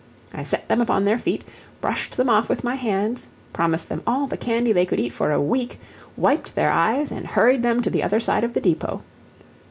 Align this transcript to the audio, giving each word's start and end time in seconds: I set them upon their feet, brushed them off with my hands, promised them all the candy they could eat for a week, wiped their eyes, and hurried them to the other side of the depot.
I 0.33 0.41
set 0.41 0.67
them 0.67 0.81
upon 0.81 1.05
their 1.05 1.19
feet, 1.19 1.43
brushed 1.79 2.17
them 2.17 2.27
off 2.27 2.49
with 2.49 2.63
my 2.63 2.73
hands, 2.73 3.29
promised 3.53 3.87
them 3.87 4.01
all 4.07 4.25
the 4.25 4.35
candy 4.35 4.73
they 4.73 4.83
could 4.83 4.99
eat 4.99 5.13
for 5.13 5.31
a 5.31 5.39
week, 5.39 5.79
wiped 6.17 6.55
their 6.55 6.71
eyes, 6.71 7.11
and 7.11 7.27
hurried 7.27 7.61
them 7.61 7.83
to 7.83 7.89
the 7.91 8.01
other 8.01 8.19
side 8.19 8.43
of 8.43 8.53
the 8.53 8.61
depot. 8.61 9.03